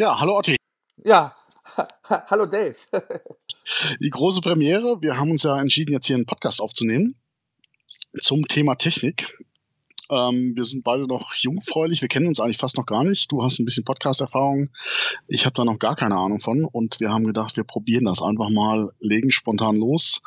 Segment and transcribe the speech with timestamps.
[0.00, 0.54] Ja, hallo Otti.
[1.04, 1.34] Ja,
[2.08, 2.76] hallo Dave.
[4.00, 5.02] Die große Premiere.
[5.02, 7.16] Wir haben uns ja entschieden, jetzt hier einen Podcast aufzunehmen
[8.20, 9.26] zum Thema Technik.
[10.08, 12.00] Ähm, wir sind beide noch jungfräulich.
[12.00, 13.32] Wir kennen uns eigentlich fast noch gar nicht.
[13.32, 14.70] Du hast ein bisschen Podcast-Erfahrung.
[15.26, 16.64] Ich habe da noch gar keine Ahnung von.
[16.64, 20.22] Und wir haben gedacht, wir probieren das einfach mal, legen spontan los.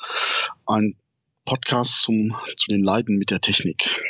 [0.65, 0.97] Ein
[1.45, 4.03] Podcast zum, zu den Leiden mit der Technik.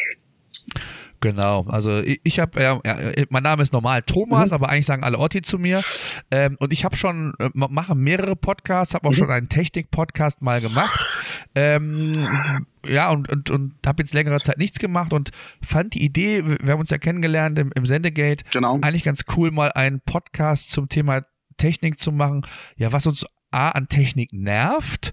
[1.22, 2.98] Genau, also ich, ich habe, ja, ja,
[3.30, 4.56] mein Name ist normal Thomas, mhm.
[4.56, 5.82] aber eigentlich sagen alle Otti zu mir.
[6.32, 9.18] Ähm, und ich habe schon, äh, mache mehrere Podcasts, habe auch mhm.
[9.18, 11.00] schon einen Technik-Podcast mal gemacht.
[11.54, 15.30] Ähm, ja, und, und, und habe jetzt längere Zeit nichts gemacht und
[15.62, 18.80] fand die Idee, wir haben uns ja kennengelernt im, im Sendegate, genau.
[18.82, 21.22] eigentlich ganz cool, mal einen Podcast zum Thema
[21.58, 25.12] Technik zu machen, ja, was uns A an Technik nervt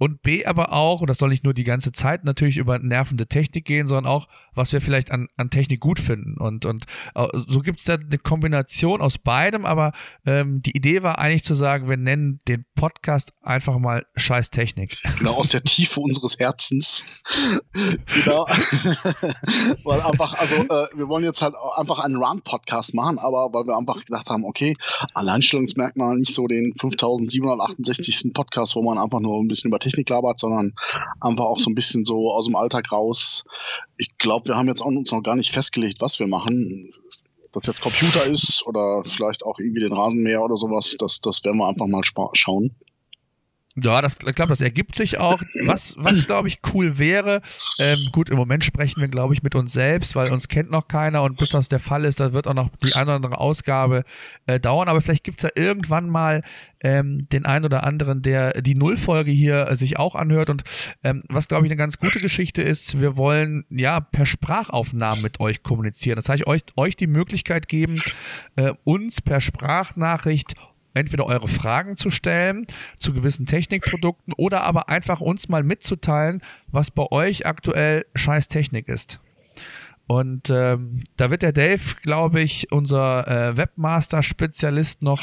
[0.00, 3.26] und B aber auch, und das soll nicht nur die ganze Zeit natürlich über nervende
[3.26, 6.38] Technik gehen, sondern auch, was wir vielleicht an, an Technik gut finden.
[6.38, 9.92] Und, und äh, so gibt es da eine Kombination aus beidem, aber
[10.24, 15.02] ähm, die Idee war eigentlich zu sagen, wir nennen den Podcast einfach mal Scheiß Technik.
[15.18, 17.04] Genau, aus der Tiefe unseres Herzens.
[17.74, 18.46] genau.
[19.84, 23.76] weil einfach, also äh, wir wollen jetzt halt einfach einen Run-Podcast machen, aber weil wir
[23.76, 24.78] einfach gedacht haben, okay,
[25.12, 28.32] Alleinstellungsmerkmal nicht so den 5768.
[28.32, 30.74] Podcast, wo man einfach nur ein bisschen über Technik Technik labert, sondern
[31.20, 33.44] einfach auch so ein bisschen so aus dem Alltag raus.
[33.96, 36.90] Ich glaube, wir haben jetzt auch uns noch gar nicht festgelegt, was wir machen.
[37.52, 41.44] Ob das jetzt Computer ist oder vielleicht auch irgendwie den Rasenmäher oder sowas, das, das
[41.44, 42.76] werden wir einfach mal schauen.
[43.82, 45.42] Ja, das, ich glaube, das ergibt sich auch.
[45.64, 47.42] Was, was glaube ich, cool wäre,
[47.78, 50.88] ähm, gut, im Moment sprechen wir, glaube ich, mit uns selbst, weil uns kennt noch
[50.88, 53.38] keiner und bis das der Fall ist, da wird auch noch die eine oder andere
[53.38, 54.04] Ausgabe
[54.46, 54.88] äh, dauern.
[54.88, 56.42] Aber vielleicht gibt es ja irgendwann mal
[56.82, 60.50] ähm, den einen oder anderen, der die Nullfolge hier äh, sich auch anhört.
[60.50, 60.64] Und
[61.04, 65.40] ähm, was, glaube ich, eine ganz gute Geschichte ist, wir wollen ja per Sprachaufnahmen mit
[65.40, 66.16] euch kommunizieren.
[66.16, 68.02] Das heißt, euch, euch die Möglichkeit geben,
[68.56, 70.54] äh, uns per Sprachnachricht
[70.94, 72.66] entweder eure Fragen zu stellen
[72.98, 78.88] zu gewissen Technikprodukten oder aber einfach uns mal mitzuteilen, was bei euch aktuell scheiß Technik
[78.88, 79.20] ist.
[80.06, 85.22] Und ähm, da wird der Dave, glaube ich, unser äh, Webmaster-Spezialist noch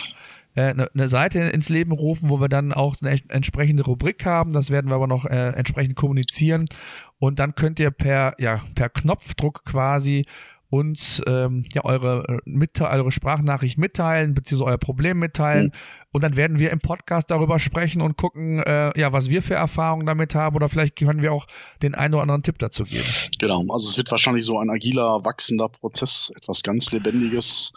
[0.55, 4.53] eine, äh, eine Seite ins Leben rufen, wo wir dann auch eine entsprechende Rubrik haben.
[4.53, 6.67] Das werden wir aber noch äh, entsprechend kommunizieren.
[7.19, 10.25] Und dann könnt ihr per, ja, per Knopfdruck quasi
[10.69, 15.67] uns ähm, ja eure, äh, mit, eure Sprachnachricht mitteilen, beziehungsweise euer Problem mitteilen.
[15.67, 15.71] Mhm.
[16.17, 19.53] Und dann werden wir im Podcast darüber sprechen und gucken, äh, ja, was wir für
[19.53, 21.45] Erfahrungen damit haben oder vielleicht können wir auch
[21.83, 23.05] den einen oder anderen Tipp dazu geben.
[23.37, 27.71] Genau, also es wird wahrscheinlich so ein agiler, wachsender Prozess, etwas ganz Lebendiges.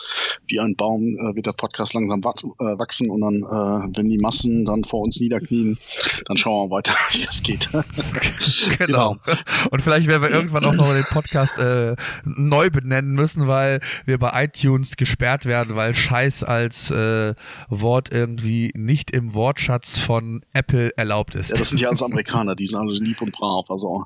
[0.47, 4.17] Wie ein Baum äh, wird der Podcast langsam äh, wachsen und dann, äh, wenn die
[4.17, 5.77] Massen dann vor uns niederknien,
[6.25, 7.69] dann schauen wir weiter, wie das geht.
[8.78, 9.19] genau.
[9.22, 9.39] genau.
[9.71, 14.17] Und vielleicht werden wir irgendwann auch noch den Podcast äh, neu benennen müssen, weil wir
[14.17, 17.34] bei iTunes gesperrt werden, weil Scheiß als äh,
[17.69, 21.51] Wort irgendwie nicht im Wortschatz von Apple erlaubt ist.
[21.51, 23.71] Ja, das sind ja alles Amerikaner, die sind alle lieb und brav.
[23.71, 24.05] Also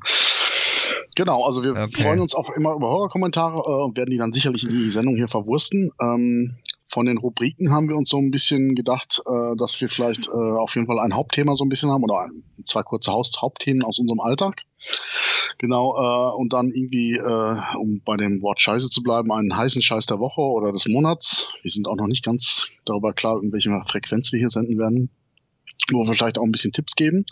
[1.17, 2.03] Genau, also wir okay.
[2.03, 5.15] freuen uns auch immer über Horrorkommentare äh, und werden die dann sicherlich in die Sendung
[5.15, 5.91] hier verwursten.
[6.01, 10.29] Ähm, von den Rubriken haben wir uns so ein bisschen gedacht, äh, dass wir vielleicht
[10.29, 13.33] äh, auf jeden Fall ein Hauptthema so ein bisschen haben oder ein, zwei kurze Haus
[13.41, 14.63] Hauptthemen aus unserem Alltag.
[15.59, 19.83] Genau, äh, und dann irgendwie, äh, um bei dem Wort Scheiße zu bleiben, einen heißen
[19.83, 21.49] Scheiß der Woche oder des Monats.
[21.63, 25.11] Wir sind auch noch nicht ganz darüber klar, in welcher Frequenz wir hier senden werden
[25.93, 27.27] wo wir vielleicht auch ein bisschen Tipps geben.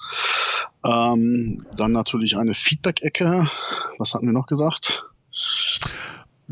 [0.84, 3.48] Ähm, dann natürlich eine Feedback-Ecke.
[3.98, 5.04] Was hatten wir noch gesagt?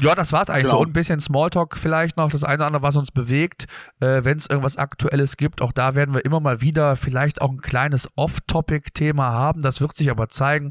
[0.00, 0.76] Ja, das war's eigentlich genau.
[0.76, 0.80] so.
[0.82, 3.66] Und ein bisschen Smalltalk vielleicht noch, das eine oder andere, was uns bewegt.
[4.00, 7.50] Äh, Wenn es irgendwas Aktuelles gibt, auch da werden wir immer mal wieder vielleicht auch
[7.50, 9.62] ein kleines Off-Topic-Thema haben.
[9.62, 10.70] Das wird sich aber zeigen.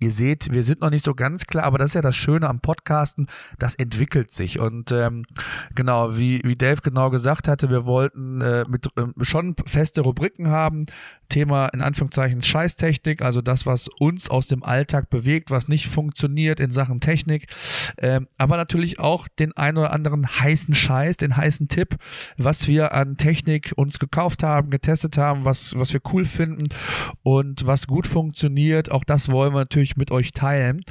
[0.00, 2.48] Ihr seht, wir sind noch nicht so ganz klar, aber das ist ja das Schöne
[2.48, 4.58] am Podcasten, das entwickelt sich.
[4.58, 5.24] Und ähm,
[5.74, 10.48] genau, wie, wie Dave genau gesagt hatte, wir wollten äh, mit äh, schon feste Rubriken
[10.48, 10.86] haben.
[11.28, 16.60] Thema in Anführungszeichen Scheißtechnik, also das, was uns aus dem Alltag bewegt, was nicht funktioniert
[16.60, 17.46] in Sachen Technik.
[17.98, 21.96] Ähm, aber natürlich auch den ein oder anderen heißen Scheiß, den heißen Tipp,
[22.36, 26.68] was wir an Technik uns gekauft haben, getestet haben, was, was wir cool finden
[27.22, 28.90] und was gut funktioniert.
[28.90, 30.82] Auch das wollen wir natürlich mit euch teilen.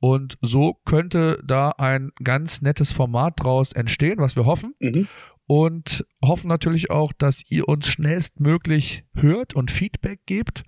[0.00, 4.74] Und so könnte da ein ganz nettes Format draus entstehen, was wir hoffen.
[4.80, 5.08] Mhm.
[5.46, 10.64] Und hoffen natürlich auch, dass ihr uns schnellstmöglich hört und Feedback gebt.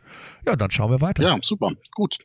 [0.46, 1.22] Ja, dann schauen wir weiter.
[1.22, 1.72] Ja, super.
[1.94, 2.18] Gut.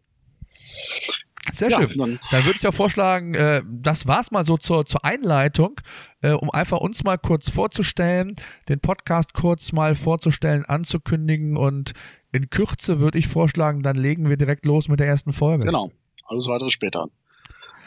[1.54, 1.98] Sehr ja, schön.
[1.98, 5.80] Dann, dann würde ich auch vorschlagen, äh, das war's mal so zur, zur Einleitung,
[6.22, 8.36] äh, um einfach uns mal kurz vorzustellen,
[8.70, 11.94] den Podcast kurz mal vorzustellen, anzukündigen und
[12.32, 15.66] in Kürze würde ich vorschlagen, dann legen wir direkt los mit der ersten Folge.
[15.66, 15.92] Genau.
[16.26, 17.08] Alles weitere später.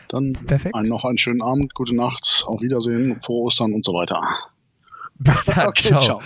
[0.08, 0.74] Dann Perfekt.
[0.74, 4.22] Ein, noch einen schönen Abend, gute Nacht, auf Wiedersehen, frohe Ostern und so weiter.
[5.18, 5.58] Bis dann.
[5.68, 6.00] Okay, ciao.
[6.00, 6.22] ciao.